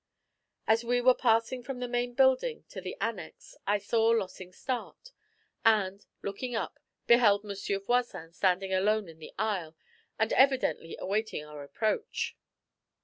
[0.65, 5.11] As we were passing from the main building into the annex I saw Lossing start,
[5.63, 9.75] and, looking up, beheld Monsieur Voisin standing alone in the aisle,
[10.17, 12.35] and evidently awaiting our approach.